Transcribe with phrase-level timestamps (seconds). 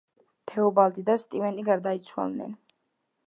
[0.51, 2.57] თეობალდი და სტივენი გარდაიცვალნენ.